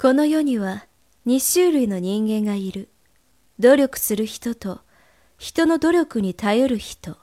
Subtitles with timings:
[0.00, 0.86] この世には
[1.26, 2.88] 2種類の人間がいる。
[3.58, 4.78] 努力する人と
[5.38, 7.16] 人の努力に頼る人。